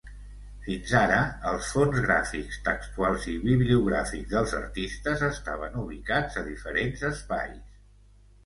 [0.67, 1.17] Fins ara,
[1.49, 7.63] els fons gràfics, textuals i bibliogràfics dels artistes estaven ubicats a diferents espais.